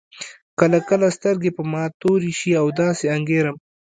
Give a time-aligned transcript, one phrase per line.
[0.59, 3.55] کله کله سترګې په ما تورې شي او داسې انګېرم.